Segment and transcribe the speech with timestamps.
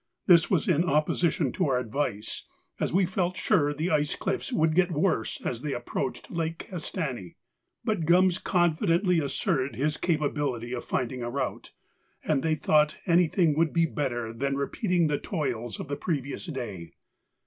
[0.25, 2.45] This was in opposition to our advice,
[2.79, 7.35] as we felt sure the ice cliffs would get worse as they approached Lake Castani;
[7.83, 11.71] but Gums confidently asserted his capability of finding a route,
[12.23, 16.93] and they thought anything would be better than repeating the toils of the previous day.